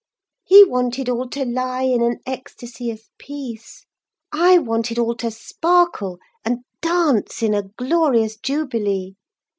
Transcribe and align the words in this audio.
He 0.43 0.63
wanted 0.63 1.09
all 1.09 1.29
to 1.29 1.45
lie 1.45 1.83
in 1.83 2.01
an 2.01 2.21
ecstasy 2.25 2.89
of 2.89 3.03
peace; 3.19 3.85
I 4.31 4.57
wanted 4.57 4.97
all 4.97 5.13
to 5.17 5.29
sparkle 5.29 6.17
and 6.43 6.63
dance 6.81 7.43
in 7.43 7.53
a 7.53 7.67
glorious 7.77 8.35
jubilee. 8.35 9.13